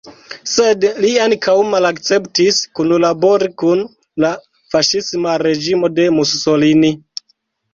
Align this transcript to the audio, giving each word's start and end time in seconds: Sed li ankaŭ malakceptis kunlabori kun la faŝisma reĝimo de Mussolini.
Sed 0.51 0.85
li 1.03 1.09
ankaŭ 1.25 1.53
malakceptis 1.73 2.61
kunlabori 2.79 3.51
kun 3.65 3.83
la 4.25 4.33
faŝisma 4.73 5.37
reĝimo 5.45 5.91
de 6.01 6.09
Mussolini. 6.19 6.93